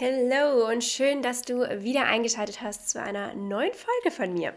[0.00, 4.54] Hallo und schön, dass du wieder eingeschaltet hast zu einer neuen Folge von mir.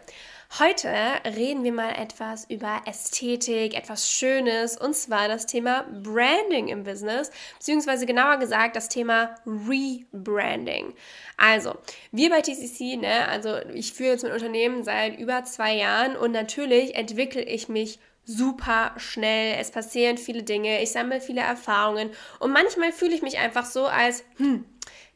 [0.58, 0.88] Heute
[1.26, 7.30] reden wir mal etwas über Ästhetik, etwas Schönes und zwar das Thema Branding im Business,
[7.58, 10.94] beziehungsweise genauer gesagt das Thema Rebranding.
[11.36, 11.74] Also,
[12.12, 16.32] wir bei TCC, ne, also ich führe jetzt mein Unternehmen seit über zwei Jahren und
[16.32, 19.56] natürlich entwickle ich mich super schnell.
[19.60, 23.86] Es passieren viele Dinge, ich sammle viele Erfahrungen und manchmal fühle ich mich einfach so
[23.86, 24.64] als, hm,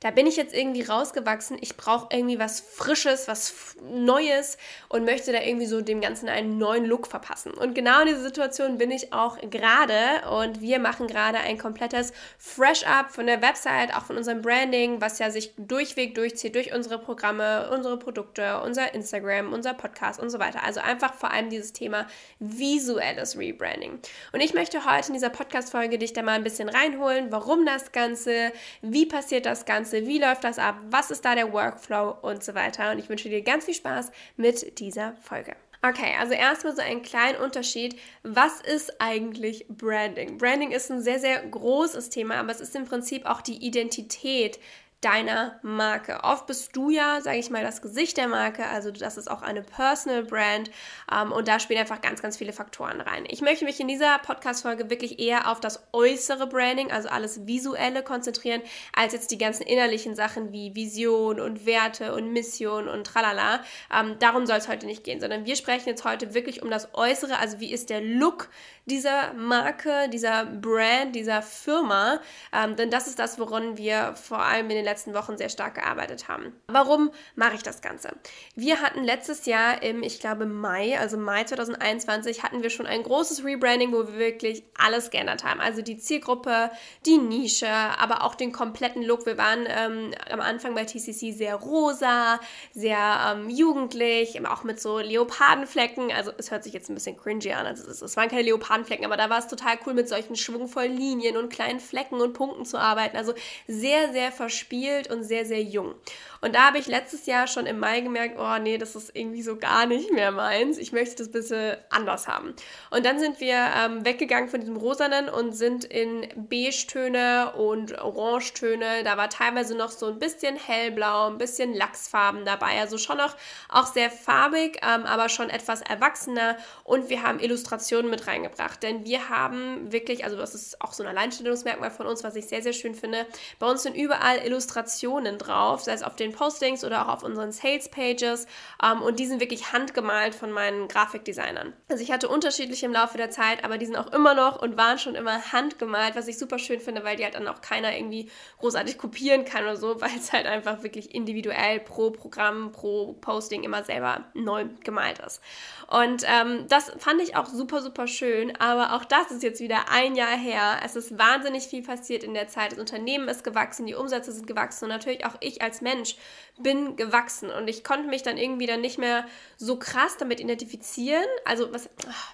[0.01, 4.57] da bin ich jetzt irgendwie rausgewachsen, ich brauche irgendwie was Frisches, was Neues
[4.89, 7.53] und möchte da irgendwie so dem Ganzen einen neuen Look verpassen.
[7.53, 9.95] Und genau in dieser Situation bin ich auch gerade
[10.39, 15.19] und wir machen gerade ein komplettes Fresh-Up von der Website, auch von unserem Branding, was
[15.19, 20.39] ja sich durchweg durchzieht durch unsere Programme, unsere Produkte, unser Instagram, unser Podcast und so
[20.39, 20.65] weiter.
[20.65, 22.07] Also einfach vor allem dieses Thema
[22.39, 23.99] visuelles Rebranding.
[24.33, 27.93] Und ich möchte heute in dieser Podcast-Folge dich da mal ein bisschen reinholen, warum das
[27.93, 32.17] Ganze, wie passiert das Ganze, Ganze, wie läuft das ab, was ist da der Workflow
[32.23, 32.93] und so weiter.
[32.93, 35.57] Und ich wünsche dir ganz viel Spaß mit dieser Folge.
[35.83, 37.99] Okay, also erstmal so einen kleinen Unterschied.
[38.23, 40.37] Was ist eigentlich Branding?
[40.37, 44.59] Branding ist ein sehr, sehr großes Thema, aber es ist im Prinzip auch die Identität
[45.01, 46.21] deiner Marke.
[46.25, 49.41] Oft bist du ja, sage ich mal, das Gesicht der Marke, also das ist auch
[49.41, 50.71] eine Personal Brand
[51.11, 53.25] ähm, und da spielen einfach ganz, ganz viele Faktoren rein.
[53.29, 58.03] Ich möchte mich in dieser Podcast-Folge wirklich eher auf das äußere Branding, also alles Visuelle
[58.03, 58.61] konzentrieren,
[58.95, 63.63] als jetzt die ganzen innerlichen Sachen wie Vision und Werte und Mission und tralala.
[63.95, 66.93] Ähm, darum soll es heute nicht gehen, sondern wir sprechen jetzt heute wirklich um das
[66.93, 68.51] Äußere, also wie ist der Look
[68.91, 72.21] dieser Marke, dieser Brand, dieser Firma,
[72.53, 75.77] ähm, denn das ist das, woran wir vor allem in den letzten Wochen sehr stark
[75.77, 76.53] gearbeitet haben.
[76.69, 78.11] Warum mache ich das Ganze?
[78.55, 83.03] Wir hatten letztes Jahr im, ich glaube, Mai, also Mai 2021, hatten wir schon ein
[83.03, 85.61] großes Rebranding, wo wir wirklich alles geändert haben.
[85.61, 86.71] Also die Zielgruppe,
[87.07, 89.27] die Nische, aber auch den kompletten Look.
[89.27, 92.41] Wir waren ähm, am Anfang bei TCC sehr rosa,
[92.73, 96.11] sehr ähm, jugendlich, auch mit so Leopardenflecken.
[96.13, 97.67] Also es hört sich jetzt ein bisschen cringy an.
[97.67, 98.43] Also es, es waren keine
[98.81, 102.33] Leopardenflecken, aber da war es total cool, mit solchen schwungvollen Linien und kleinen Flecken und
[102.33, 103.17] Punkten zu arbeiten.
[103.17, 103.35] Also
[103.67, 105.95] sehr, sehr verspielt verspielt und sehr, sehr jung.
[106.43, 109.43] Und da habe ich letztes Jahr schon im Mai gemerkt, oh nee, das ist irgendwie
[109.43, 110.79] so gar nicht mehr meins.
[110.79, 112.55] Ich möchte das ein bisschen anders haben.
[112.91, 119.05] Und dann sind wir ähm, weggegangen von diesem Rosanen und sind in Beige-Töne und Orange-Töne.
[119.05, 122.81] Da war teilweise noch so ein bisschen hellblau, ein bisschen Lachsfarben dabei.
[122.81, 123.37] Also schon noch
[123.69, 126.57] auch sehr farbig, ähm, aber schon etwas erwachsener.
[126.85, 128.60] Und wir haben Illustrationen mit reingebracht.
[128.83, 132.47] Denn wir haben wirklich, also das ist auch so ein Alleinstellungsmerkmal von uns, was ich
[132.47, 133.27] sehr, sehr schön finde.
[133.59, 137.23] Bei uns sind überall Illustrationen drauf, sei es auf den den Postings oder auch auf
[137.23, 138.47] unseren Sales-Pages.
[138.83, 141.73] Ähm, und die sind wirklich handgemalt von meinen Grafikdesignern.
[141.89, 144.77] Also ich hatte unterschiedliche im Laufe der Zeit, aber die sind auch immer noch und
[144.77, 147.97] waren schon immer handgemalt, was ich super schön finde, weil die halt dann auch keiner
[147.97, 153.15] irgendwie großartig kopieren kann oder so, weil es halt einfach wirklich individuell pro Programm, pro
[153.21, 155.41] Posting immer selber neu gemalt ist.
[155.89, 158.50] Und ähm, das fand ich auch super, super schön.
[158.59, 160.81] Aber auch das ist jetzt wieder ein Jahr her.
[160.85, 162.73] Es ist wahnsinnig viel passiert in der Zeit.
[162.73, 166.17] Das Unternehmen ist gewachsen, die Umsätze sind gewachsen und natürlich auch ich als Mensch
[166.63, 171.25] bin gewachsen und ich konnte mich dann irgendwie dann nicht mehr so krass damit identifizieren.
[171.45, 171.89] Also, was,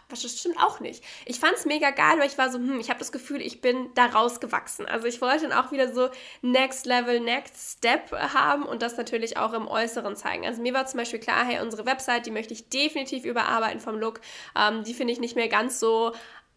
[0.08, 1.02] was das stimmt auch nicht.
[1.24, 3.60] Ich fand es mega geil, weil ich war so, hm, ich habe das Gefühl, ich
[3.60, 4.86] bin daraus gewachsen.
[4.86, 6.08] Also, ich wollte dann auch wieder so
[6.42, 10.46] Next Level, Next Step haben und das natürlich auch im Äußeren zeigen.
[10.46, 13.98] Also, mir war zum Beispiel klar, hey, unsere Website, die möchte ich definitiv überarbeiten vom
[13.98, 14.20] Look.
[14.56, 16.05] Ähm, die finde ich nicht mehr ganz so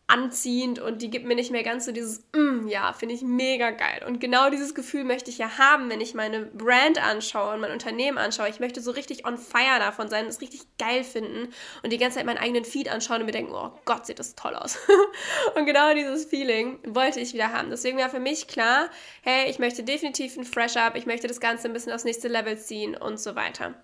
[0.10, 3.70] anziehend und die gibt mir nicht mehr ganz so dieses, mm, ja, finde ich mega
[3.70, 4.04] geil.
[4.08, 7.72] Und genau dieses Gefühl möchte ich ja haben, wenn ich meine Brand anschaue und mein
[7.72, 8.50] Unternehmen anschaue.
[8.50, 11.54] Ich möchte so richtig on fire davon sein, das richtig geil finden
[11.84, 14.34] und die ganze Zeit meinen eigenen Feed anschauen und mir denken, oh Gott, sieht das
[14.34, 14.80] toll aus.
[15.56, 17.70] und genau dieses Feeling wollte ich wieder haben.
[17.70, 18.90] Deswegen war für mich klar,
[19.22, 22.58] hey, ich möchte definitiv ein Fresh-Up, ich möchte das Ganze ein bisschen aufs nächste Level
[22.58, 23.76] ziehen und so weiter.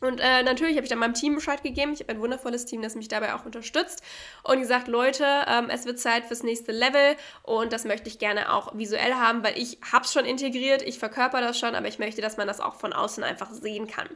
[0.00, 1.92] Und äh, natürlich habe ich dann meinem Team Bescheid gegeben.
[1.92, 4.02] Ich habe ein wundervolles Team, das mich dabei auch unterstützt.
[4.42, 8.52] Und gesagt, Leute, ähm, es wird Zeit fürs nächste Level und das möchte ich gerne
[8.52, 11.98] auch visuell haben, weil ich habe es schon integriert, ich verkörper das schon, aber ich
[11.98, 14.08] möchte, dass man das auch von außen einfach sehen kann.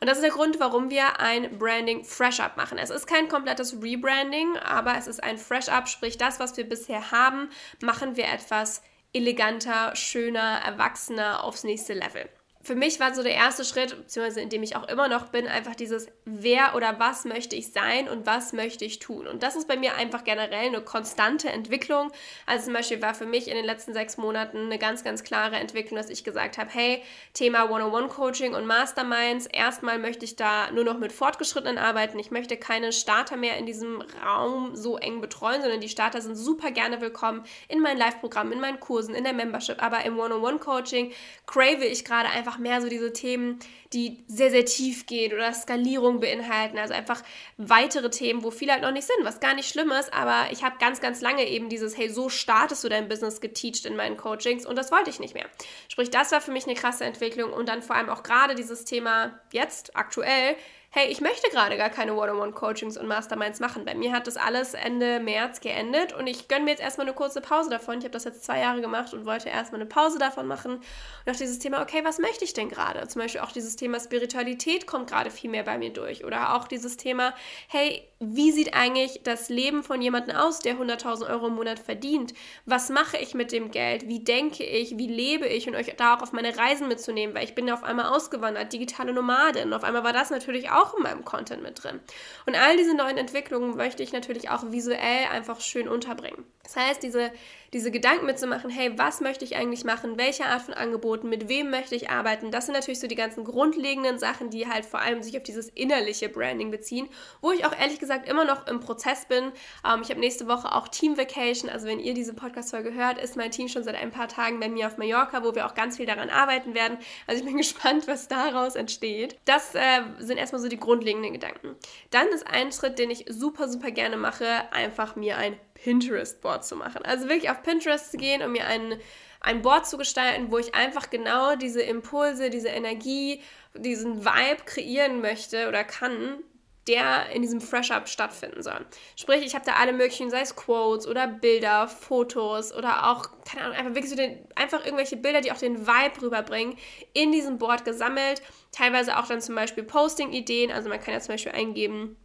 [0.00, 2.76] Und das ist der Grund, warum wir ein Branding Fresh Up machen.
[2.76, 6.68] Es ist kein komplettes Rebranding, aber es ist ein Fresh Up, sprich das, was wir
[6.68, 7.48] bisher haben,
[7.80, 8.82] machen wir etwas
[9.12, 12.28] eleganter, schöner, erwachsener aufs nächste Level.
[12.62, 15.48] Für mich war so der erste Schritt, beziehungsweise in dem ich auch immer noch bin,
[15.48, 19.26] einfach dieses, wer oder was möchte ich sein und was möchte ich tun.
[19.26, 22.12] Und das ist bei mir einfach generell eine konstante Entwicklung.
[22.44, 25.56] Also zum Beispiel war für mich in den letzten sechs Monaten eine ganz, ganz klare
[25.56, 27.02] Entwicklung, dass ich gesagt habe, hey,
[27.32, 32.18] Thema One-on-One-Coaching und Masterminds, erstmal möchte ich da nur noch mit Fortgeschrittenen arbeiten.
[32.18, 36.36] Ich möchte keine Starter mehr in diesem Raum so eng betreuen, sondern die Starter sind
[36.36, 41.12] super gerne willkommen in meinen Live-Programmen, in meinen Kursen, in der Membership, aber im One-on-One-Coaching
[41.46, 43.58] crave ich gerade einfach einfach mehr so diese Themen,
[43.92, 46.78] die sehr, sehr tief gehen oder Skalierung beinhalten.
[46.78, 47.22] Also einfach
[47.56, 50.12] weitere Themen, wo viele halt noch nicht sind, was gar nicht schlimm ist.
[50.12, 53.86] Aber ich habe ganz, ganz lange eben dieses, hey, so startest du dein Business geteacht
[53.86, 55.46] in meinen Coachings und das wollte ich nicht mehr.
[55.88, 58.84] Sprich, das war für mich eine krasse Entwicklung und dann vor allem auch gerade dieses
[58.84, 60.56] Thema jetzt, aktuell,
[60.92, 63.84] hey, ich möchte gerade gar keine One-on-One-Coachings und Masterminds machen.
[63.84, 67.14] Bei mir hat das alles Ende März geendet und ich gönne mir jetzt erstmal eine
[67.14, 67.98] kurze Pause davon.
[67.98, 70.72] Ich habe das jetzt zwei Jahre gemacht und wollte erstmal eine Pause davon machen.
[70.72, 73.06] Und auch dieses Thema, okay, was möchte ich denn gerade?
[73.06, 76.24] Zum Beispiel auch dieses Thema Spiritualität kommt gerade viel mehr bei mir durch.
[76.24, 77.34] Oder auch dieses Thema,
[77.68, 82.34] hey, wie sieht eigentlich das Leben von jemandem aus, der 100.000 Euro im Monat verdient?
[82.66, 84.08] Was mache ich mit dem Geld?
[84.08, 84.98] Wie denke ich?
[84.98, 85.68] Wie lebe ich?
[85.68, 89.12] Und euch da auch auf meine Reisen mitzunehmen, weil ich bin auf einmal ausgewandert, digitale
[89.12, 89.68] Nomadin.
[89.68, 92.00] Und auf einmal war das natürlich auch auch in meinem Content mit drin.
[92.46, 96.44] Und all diese neuen Entwicklungen möchte ich natürlich auch visuell einfach schön unterbringen.
[96.74, 97.32] Das heißt, diese
[97.72, 101.70] diese Gedanken mitzumachen, hey, was möchte ich eigentlich machen, welche Art von Angeboten, mit wem
[101.70, 105.22] möchte ich arbeiten, das sind natürlich so die ganzen grundlegenden Sachen, die halt vor allem
[105.22, 107.08] sich auf dieses innerliche Branding beziehen,
[107.40, 109.52] wo ich auch ehrlich gesagt immer noch im Prozess bin.
[109.86, 113.36] Ähm, ich habe nächste Woche auch Team Vacation, also wenn ihr diese Podcast-Folge hört, ist
[113.36, 115.96] mein Team schon seit ein paar Tagen bei mir auf Mallorca, wo wir auch ganz
[115.96, 116.98] viel daran arbeiten werden.
[117.28, 119.36] Also ich bin gespannt, was daraus entsteht.
[119.44, 121.76] Das äh, sind erstmal so die grundlegenden Gedanken.
[122.10, 126.76] Dann ist ein Schritt, den ich super, super gerne mache, einfach mir ein Pinterest-Board zu
[126.76, 127.02] machen.
[127.04, 128.98] Also wirklich auf Pinterest zu gehen und mir ein,
[129.40, 133.42] ein Board zu gestalten, wo ich einfach genau diese Impulse, diese Energie,
[133.74, 136.42] diesen Vibe kreieren möchte oder kann,
[136.88, 138.84] der in diesem Fresh-Up stattfinden soll.
[139.14, 143.66] Sprich, ich habe da alle möglichen, sei es Quotes oder Bilder, Fotos oder auch, keine
[143.66, 146.76] Ahnung, einfach wirklich so den, einfach irgendwelche Bilder, die auch den Vibe rüberbringen,
[147.12, 148.42] in diesem Board gesammelt.
[148.72, 152.16] Teilweise auch dann zum Beispiel Posting-Ideen, also man kann ja zum Beispiel eingeben,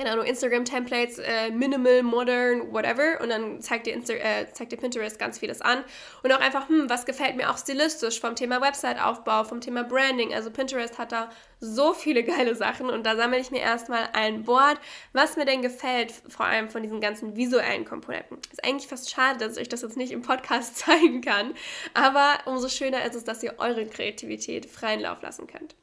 [0.00, 3.20] keine Ahnung, Instagram-Templates, äh, minimal, modern, whatever.
[3.20, 5.84] Und dann zeigt dir, Insta äh, zeigt dir Pinterest ganz vieles an.
[6.22, 10.32] Und auch einfach, hm, was gefällt mir auch stilistisch vom Thema Website-Aufbau, vom Thema Branding.
[10.32, 11.28] Also Pinterest hat da
[11.60, 14.80] so viele geile Sachen und da sammle ich mir erstmal ein Board,
[15.12, 18.38] was mir denn gefällt, vor allem von diesen ganzen visuellen Komponenten.
[18.50, 21.54] Ist eigentlich fast schade, dass ich euch das jetzt nicht im Podcast zeigen kann,
[21.94, 25.74] aber umso schöner ist es, dass ihr eure Kreativität freien Lauf lassen könnt.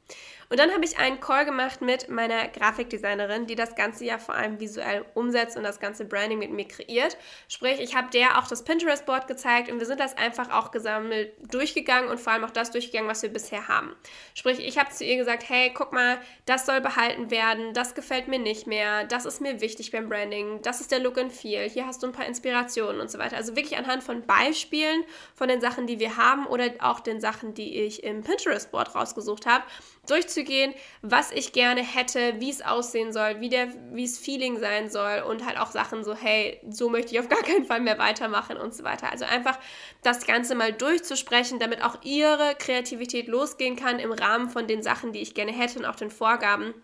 [0.50, 4.34] Und dann habe ich einen Call gemacht mit meiner Grafikdesignerin, die das Ganze ja vor
[4.34, 7.18] allem visuell umsetzt und das ganze Branding mit mir kreiert.
[7.48, 11.32] Sprich, ich habe der auch das Pinterest-Board gezeigt und wir sind das einfach auch gesammelt
[11.52, 13.94] durchgegangen und vor allem auch das durchgegangen, was wir bisher haben.
[14.34, 18.28] Sprich, ich habe zu ihr gesagt, hey, guck mal, das soll behalten werden, das gefällt
[18.28, 21.68] mir nicht mehr, das ist mir wichtig beim Branding, das ist der Look and Feel,
[21.68, 23.36] hier hast du ein paar Inspirationen und so weiter.
[23.36, 25.04] Also wirklich anhand von Beispielen
[25.34, 29.46] von den Sachen, die wir haben oder auch den Sachen, die ich im Pinterest-Board rausgesucht
[29.46, 29.64] habe,
[30.08, 34.88] durchzugehen, was ich gerne hätte, wie es aussehen soll, wie, der, wie es Feeling sein
[34.90, 37.98] soll und halt auch Sachen so, hey, so möchte ich auf gar keinen Fall mehr
[37.98, 39.10] weitermachen und so weiter.
[39.10, 39.58] Also einfach
[40.02, 45.12] das Ganze mal durchzusprechen, damit auch ihre Kreativität losgehen kann im Rahmen von den Sachen,
[45.12, 46.74] die ich gerne hätte und auch den Vorgaben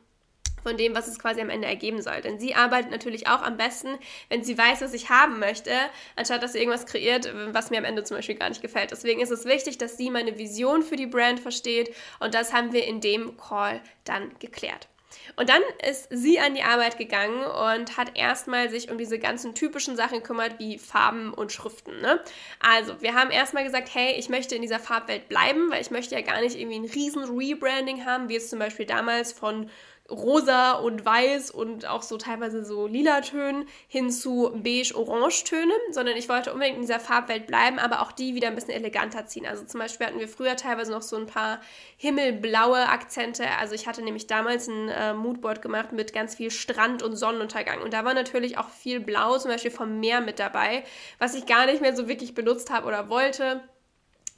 [0.64, 2.20] von dem, was es quasi am Ende ergeben soll.
[2.22, 3.98] Denn sie arbeitet natürlich auch am besten,
[4.30, 5.70] wenn sie weiß, was ich haben möchte,
[6.16, 8.90] anstatt dass sie irgendwas kreiert, was mir am Ende zum Beispiel gar nicht gefällt.
[8.90, 12.72] Deswegen ist es wichtig, dass sie meine Vision für die Brand versteht und das haben
[12.72, 14.88] wir in dem Call dann geklärt.
[15.36, 19.54] Und dann ist sie an die Arbeit gegangen und hat erstmal sich um diese ganzen
[19.54, 22.00] typischen Sachen gekümmert, wie Farben und Schriften.
[22.00, 22.20] Ne?
[22.60, 26.14] Also, wir haben erstmal gesagt, hey, ich möchte in dieser Farbwelt bleiben, weil ich möchte
[26.14, 29.70] ja gar nicht irgendwie ein riesen Rebranding haben, wie es zum Beispiel damals von
[30.10, 36.16] rosa und weiß und auch so teilweise so lila Tönen hin zu beige-orange Tönen, sondern
[36.16, 39.46] ich wollte unbedingt in dieser Farbwelt bleiben, aber auch die wieder ein bisschen eleganter ziehen.
[39.46, 41.60] Also zum Beispiel hatten wir früher teilweise noch so ein paar
[41.96, 43.46] himmelblaue Akzente.
[43.58, 47.80] Also ich hatte nämlich damals ein äh, Moodboard gemacht mit ganz viel Strand und Sonnenuntergang
[47.80, 50.84] und da war natürlich auch viel Blau, zum Beispiel vom Meer mit dabei,
[51.18, 53.62] was ich gar nicht mehr so wirklich benutzt habe oder wollte.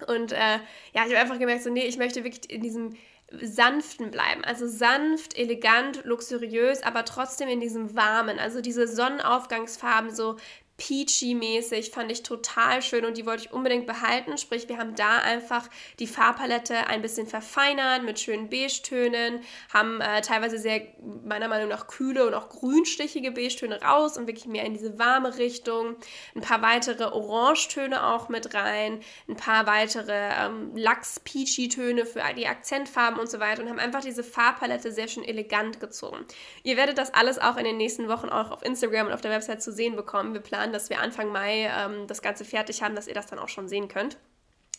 [0.06, 0.58] Und äh, ja,
[0.94, 2.96] ich habe einfach gemerkt, so nee, ich möchte wirklich in diesem
[3.32, 4.44] sanften bleiben.
[4.44, 8.38] Also sanft, elegant, luxuriös, aber trotzdem in diesem warmen.
[8.38, 10.36] Also diese Sonnenaufgangsfarben, so
[10.78, 14.36] peachy-mäßig, fand ich total schön und die wollte ich unbedingt behalten.
[14.36, 15.68] Sprich, wir haben da einfach
[15.98, 19.40] die Farbpalette ein bisschen verfeinert mit schönen Beige-Tönen,
[19.72, 20.82] haben äh, teilweise sehr,
[21.24, 25.38] meiner Meinung nach, kühle und auch grünstichige Beige-Töne raus und wirklich mehr in diese warme
[25.38, 25.96] Richtung.
[26.34, 33.18] Ein paar weitere Orangetöne auch mit rein, ein paar weitere ähm, Lachs-Peachy-Töne für die Akzentfarben
[33.18, 36.26] und so weiter und haben einfach diese Farbpalette sehr schön elegant gezogen.
[36.62, 39.30] Ihr werdet das alles auch in den nächsten Wochen auch auf Instagram und auf der
[39.30, 40.34] Website zu sehen bekommen.
[40.34, 43.38] Wir planen, dass wir Anfang Mai ähm, das Ganze fertig haben, dass ihr das dann
[43.38, 44.16] auch schon sehen könnt.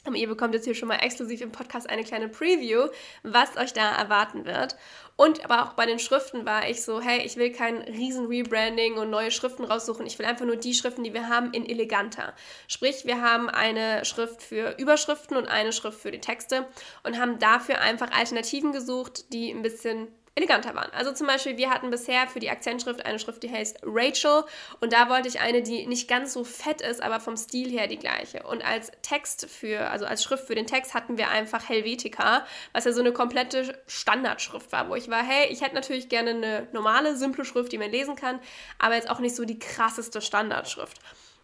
[0.08, 2.88] Und ihr bekommt jetzt hier schon mal exklusiv im Podcast eine kleine Preview,
[3.24, 4.78] was euch da erwarten wird.
[5.18, 8.94] Und aber auch bei den Schriften war ich so, hey, ich will kein riesen Rebranding
[8.98, 10.06] und neue Schriften raussuchen.
[10.06, 12.34] Ich will einfach nur die Schriften, die wir haben, in eleganter.
[12.68, 16.68] Sprich, wir haben eine Schrift für Überschriften und eine Schrift für die Texte
[17.04, 20.92] und haben dafür einfach Alternativen gesucht, die ein bisschen eleganter waren.
[20.94, 24.44] Also zum Beispiel, wir hatten bisher für die Akzentschrift eine Schrift, die heißt Rachel
[24.80, 27.88] und da wollte ich eine, die nicht ganz so fett ist, aber vom Stil her
[27.88, 28.44] die gleiche.
[28.44, 32.86] Und als Text für, also als Schrift für den Text hatten wir einfach Helvetica, was
[32.86, 36.68] ja so eine komplette Standardschrift war, wo ich war, hey, ich hätte natürlich gerne eine
[36.72, 38.40] normale, simple Schrift, die man lesen kann,
[38.78, 40.98] aber jetzt auch nicht so die krasseste Standardschrift.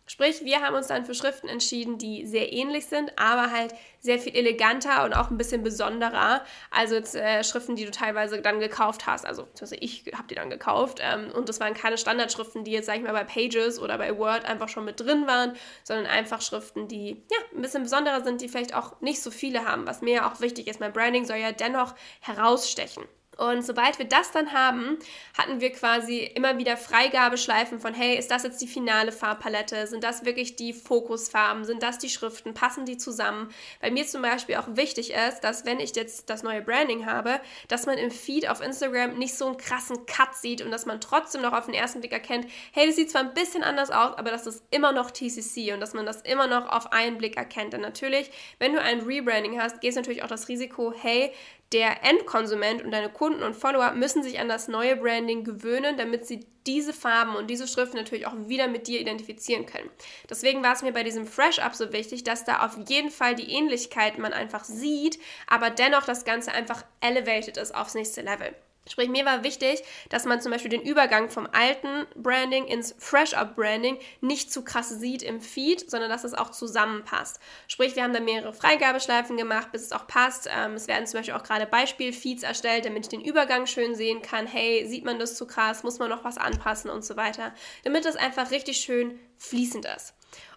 [0.05, 4.19] Sprich, wir haben uns dann für Schriften entschieden, die sehr ähnlich sind, aber halt sehr
[4.19, 6.43] viel eleganter und auch ein bisschen besonderer.
[6.71, 9.25] Also jetzt, äh, Schriften, die du teilweise dann gekauft hast.
[9.25, 9.47] Also
[9.79, 10.99] ich habe die dann gekauft.
[11.01, 14.17] Ähm, und das waren keine Standardschriften, die jetzt, sag ich mal, bei Pages oder bei
[14.17, 15.55] Word einfach schon mit drin waren,
[15.85, 19.65] sondern einfach Schriften, die ja ein bisschen besonderer sind, die vielleicht auch nicht so viele
[19.65, 19.87] haben.
[19.87, 23.05] Was mir ja auch wichtig ist, mein Branding soll ja dennoch herausstechen.
[23.37, 24.99] Und sobald wir das dann haben,
[25.37, 29.87] hatten wir quasi immer wieder Freigabeschleifen von, hey, ist das jetzt die finale Farbpalette?
[29.87, 31.65] Sind das wirklich die Fokusfarben?
[31.65, 32.53] Sind das die Schriften?
[32.53, 33.53] Passen die zusammen?
[33.81, 37.39] Bei mir zum Beispiel auch wichtig ist, dass wenn ich jetzt das neue Branding habe,
[37.67, 41.01] dass man im Feed auf Instagram nicht so einen krassen Cut sieht und dass man
[41.01, 44.17] trotzdem noch auf den ersten Blick erkennt, hey, das sieht zwar ein bisschen anders aus,
[44.17, 47.37] aber das ist immer noch TCC und dass man das immer noch auf einen Blick
[47.37, 47.73] erkennt.
[47.73, 51.31] Denn natürlich, wenn du ein Rebranding hast, geht es natürlich auch das Risiko, hey,
[51.71, 56.27] der Endkonsument und deine Kunden und Follower müssen sich an das neue Branding gewöhnen, damit
[56.27, 59.89] sie diese Farben und diese Schriften natürlich auch wieder mit dir identifizieren können.
[60.29, 63.35] Deswegen war es mir bei diesem Fresh Up so wichtig, dass da auf jeden Fall
[63.35, 68.55] die Ähnlichkeit man einfach sieht, aber dennoch das Ganze einfach elevated ist aufs nächste Level.
[68.89, 73.97] Sprich, mir war wichtig, dass man zum Beispiel den Übergang vom alten Branding ins Fresh-Up-Branding
[74.19, 77.39] nicht zu krass sieht im Feed, sondern dass es auch zusammenpasst.
[77.69, 80.49] Sprich, wir haben da mehrere Freigabeschleifen gemacht, bis es auch passt.
[80.53, 84.21] Ähm, es werden zum Beispiel auch gerade Beispiel-Feeds erstellt, damit ich den Übergang schön sehen
[84.21, 84.47] kann.
[84.47, 85.83] Hey, sieht man das zu krass?
[85.83, 87.53] Muss man noch was anpassen und so weiter?
[87.85, 90.13] Damit es einfach richtig schön fließend ist.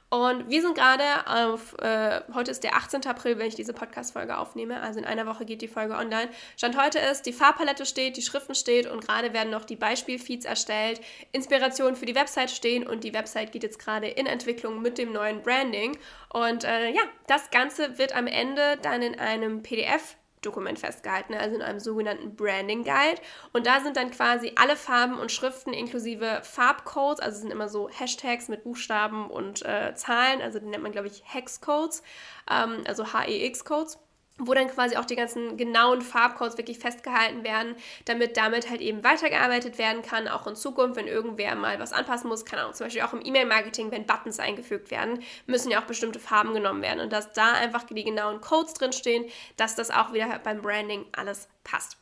[0.08, 3.06] Und wir sind gerade auf, äh, heute ist der 18.
[3.06, 6.30] April, wenn ich diese Podcast-Folge aufnehme, also in einer Woche geht die Folge online.
[6.56, 10.44] Stand heute ist, die Farbpalette steht, die Schriften steht und gerade werden noch die Beispielfeeds
[10.44, 11.00] erstellt,
[11.32, 15.12] Inspirationen für die Website stehen und die Website geht jetzt gerade in Entwicklung mit dem
[15.12, 15.98] neuen Branding.
[16.32, 21.56] Und äh, ja, das Ganze wird am Ende dann in einem PDF Dokument festgehalten, also
[21.56, 23.20] in einem sogenannten Branding Guide.
[23.52, 27.88] Und da sind dann quasi alle Farben und Schriften inklusive Farbcodes, also sind immer so
[27.88, 32.02] Hashtags mit Buchstaben und äh, Zahlen, also die nennt man, glaube ich, Hexcodes,
[32.50, 33.98] ähm, also HEX-Codes
[34.38, 37.74] wo dann quasi auch die ganzen genauen Farbcodes wirklich festgehalten werden,
[38.04, 42.28] damit damit halt eben weitergearbeitet werden kann, auch in Zukunft, wenn irgendwer mal was anpassen
[42.28, 45.86] muss, keine Ahnung, zum Beispiel auch im E-Mail-Marketing, wenn Buttons eingefügt werden, müssen ja auch
[45.86, 49.24] bestimmte Farben genommen werden und dass da einfach die genauen Codes drinstehen,
[49.56, 51.96] dass das auch wieder beim Branding alles passt.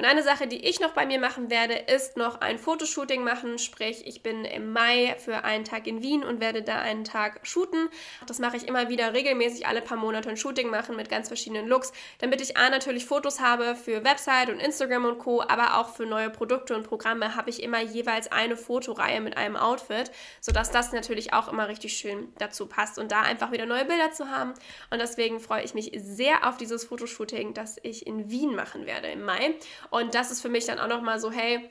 [0.00, 3.58] Und eine Sache, die ich noch bei mir machen werde, ist noch ein Fotoshooting machen.
[3.58, 7.46] Sprich, ich bin im Mai für einen Tag in Wien und werde da einen Tag
[7.46, 7.90] shooten.
[8.26, 11.68] Das mache ich immer wieder regelmäßig, alle paar Monate ein Shooting machen mit ganz verschiedenen
[11.68, 15.94] Looks, damit ich A natürlich Fotos habe für Website und Instagram und Co., aber auch
[15.94, 20.70] für neue Produkte und Programme habe ich immer jeweils eine Fotoreihe mit einem Outfit, sodass
[20.70, 24.30] das natürlich auch immer richtig schön dazu passt und da einfach wieder neue Bilder zu
[24.30, 24.54] haben.
[24.88, 29.08] Und deswegen freue ich mich sehr auf dieses Fotoshooting, das ich in Wien machen werde
[29.08, 29.56] im Mai.
[29.90, 31.70] Und das ist für mich dann auch nochmal so, hey,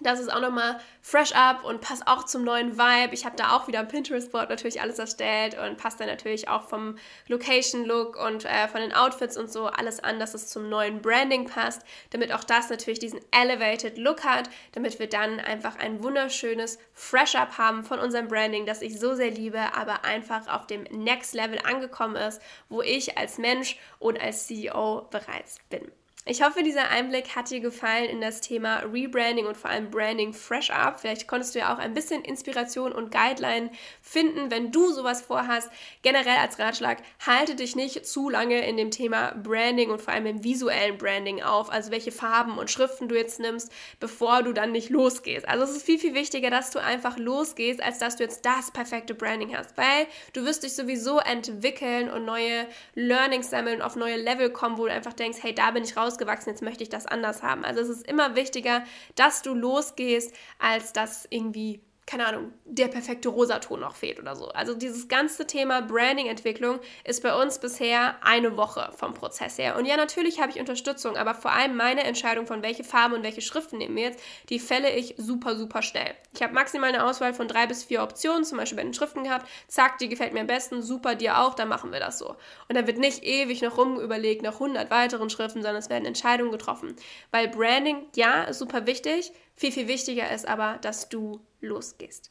[0.00, 3.14] das ist auch nochmal fresh up und passt auch zum neuen Vibe.
[3.14, 6.68] Ich habe da auch wieder ein Pinterest-Board natürlich alles erstellt und passt dann natürlich auch
[6.68, 6.96] vom
[7.28, 11.46] Location-Look und äh, von den Outfits und so alles an, dass es zum neuen Branding
[11.46, 16.80] passt, damit auch das natürlich diesen elevated Look hat, damit wir dann einfach ein wunderschönes
[16.92, 20.82] fresh up haben von unserem Branding, das ich so sehr liebe, aber einfach auf dem
[20.90, 25.92] Next Level angekommen ist, wo ich als Mensch und als CEO bereits bin.
[26.26, 30.32] Ich hoffe, dieser Einblick hat dir gefallen in das Thema Rebranding und vor allem Branding
[30.32, 30.98] Fresh Up.
[30.98, 33.68] Vielleicht konntest du ja auch ein bisschen Inspiration und Guideline
[34.00, 35.68] finden, wenn du sowas vorhast.
[36.00, 40.24] Generell als Ratschlag, halte dich nicht zu lange in dem Thema Branding und vor allem
[40.24, 44.72] im visuellen Branding auf, also welche Farben und Schriften du jetzt nimmst, bevor du dann
[44.72, 45.46] nicht losgehst.
[45.46, 48.70] Also es ist viel, viel wichtiger, dass du einfach losgehst, als dass du jetzt das
[48.70, 54.16] perfekte Branding hast, weil du wirst dich sowieso entwickeln und neue Learnings sammeln, auf neue
[54.16, 56.88] Level kommen, wo du einfach denkst, hey, da bin ich raus rausgewachsen, jetzt möchte ich
[56.88, 57.64] das anders haben.
[57.64, 58.84] Also es ist immer wichtiger,
[59.16, 64.48] dass du losgehst, als dass irgendwie keine Ahnung, der perfekte Rosaton noch fehlt oder so.
[64.48, 69.76] Also dieses ganze Thema Branding-Entwicklung ist bei uns bisher eine Woche vom Prozess her.
[69.76, 73.22] Und ja, natürlich habe ich Unterstützung, aber vor allem meine Entscheidung von welche Farben und
[73.22, 74.20] welche Schriften nehmen wir jetzt,
[74.50, 76.14] die fälle ich super, super schnell.
[76.34, 79.24] Ich habe maximal eine Auswahl von drei bis vier Optionen, zum Beispiel bei den Schriften
[79.24, 79.48] gehabt.
[79.68, 82.36] Zack, die gefällt mir am besten, super, dir auch, dann machen wir das so.
[82.68, 86.52] Und da wird nicht ewig noch rumüberlegt nach 100 weiteren Schriften, sondern es werden Entscheidungen
[86.52, 86.96] getroffen.
[87.30, 92.30] Weil Branding, ja, ist super wichtig, viel, viel wichtiger ist aber, dass du losgehst.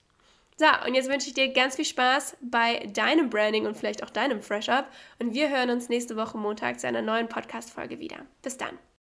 [0.57, 4.09] So, und jetzt wünsche ich dir ganz viel Spaß bei deinem Branding und vielleicht auch
[4.09, 4.87] deinem Fresh Up.
[5.19, 8.17] Und wir hören uns nächste Woche Montag zu einer neuen Podcast-Folge wieder.
[8.43, 8.77] Bis dann.